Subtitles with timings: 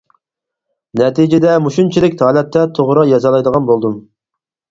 [1.01, 4.01] نەتىجىدە مۇشۇنچىلىك ھالەتتە توغرا يازالايدىغان بولدۇم.